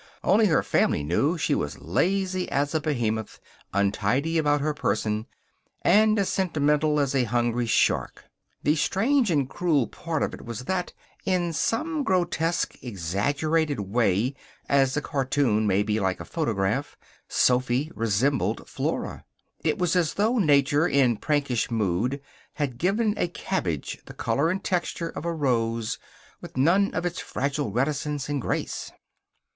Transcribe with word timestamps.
Only 0.23 0.47
her 0.47 0.63
family 0.63 1.03
knew 1.03 1.37
she 1.37 1.53
was 1.53 1.77
lazy 1.77 2.49
as 2.49 2.73
a 2.73 2.81
behemoth, 2.81 3.39
untidy 3.71 4.39
about 4.39 4.59
her 4.59 4.73
person, 4.73 5.27
and 5.83 6.17
as 6.17 6.27
sentimental 6.27 6.99
as 6.99 7.13
a 7.13 7.25
hungry 7.25 7.67
shark. 7.67 8.25
The 8.63 8.75
strange 8.75 9.29
and 9.29 9.47
cruel 9.47 9.85
part 9.85 10.23
of 10.23 10.33
it 10.33 10.43
was 10.43 10.65
that, 10.65 10.91
in 11.23 11.53
some 11.53 12.03
grotesque, 12.03 12.73
exaggerated 12.81 13.79
way, 13.79 14.33
as 14.67 14.97
a 14.97 15.03
cartoon 15.03 15.67
may 15.67 15.83
be 15.83 15.99
like 15.99 16.19
a 16.19 16.25
photograph, 16.25 16.97
Sophy 17.27 17.91
resembled 17.93 18.67
Flora. 18.67 19.23
It 19.63 19.77
was 19.77 19.95
as 19.95 20.15
though 20.15 20.39
nature, 20.39 20.87
in 20.87 21.17
prankish 21.17 21.69
mood, 21.69 22.21
had 22.53 22.79
given 22.79 23.13
a 23.17 23.27
cabbage 23.27 23.99
the 24.07 24.15
color 24.15 24.49
and 24.49 24.63
texture 24.63 25.09
of 25.09 25.25
a 25.25 25.31
rose, 25.31 25.99
with 26.41 26.57
none 26.57 26.91
of 26.95 27.05
its 27.05 27.19
fragile 27.19 27.69
reticence 27.71 28.29
and 28.29 28.41
grace. 28.41 28.91